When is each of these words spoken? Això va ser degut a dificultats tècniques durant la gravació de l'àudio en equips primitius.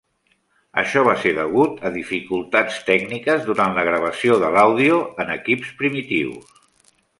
Això 0.81 1.01
va 1.07 1.11
ser 1.23 1.33
degut 1.39 1.83
a 1.89 1.91
dificultats 1.97 2.79
tècniques 2.89 3.45
durant 3.51 3.77
la 3.81 3.85
gravació 3.91 4.41
de 4.47 4.51
l'àudio 4.59 4.99
en 5.25 5.33
equips 5.39 5.79
primitius. 5.83 6.61